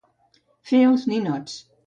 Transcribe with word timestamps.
Fer 0.69 0.79
els 0.93 1.05
ninots. 1.13 1.61